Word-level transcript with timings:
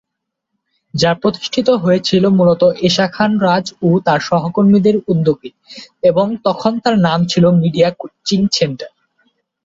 যা 0.93 1.11
প্রতিষ্ঠিত 1.21 1.67
হয়েছিল 1.83 2.23
মূলত 2.29 2.61
ঈশা 2.81 3.07
খান 3.07 3.31
রাজ 3.39 3.65
ও 3.81 3.89
তার 4.05 4.19
সহকর্মীদের 4.19 4.95
উদ্যোগে 5.07 5.49
এবং 6.03 6.25
তখন 6.45 6.73
এর 6.85 6.95
নাম 7.07 7.19
ছিল 7.25 7.43
মিডিয়া 7.61 7.89
কোচিং 7.99 8.41
সেন্টার। 8.57 8.91